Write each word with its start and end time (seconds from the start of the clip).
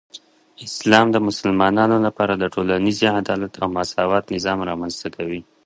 اسلام 0.67 1.05
د 1.11 1.17
مسلمانانو 1.27 1.97
لپاره 2.05 2.33
د 2.37 2.43
ټولنیزې 2.53 3.07
عدالت 3.21 3.53
او 3.61 3.67
مساوات 3.77 4.25
نظام 4.35 4.59
رامنځته 4.69 5.07
کوي. 5.15 5.41